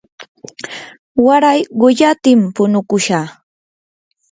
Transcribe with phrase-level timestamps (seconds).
[1.25, 3.27] waray quyatim punukushaq.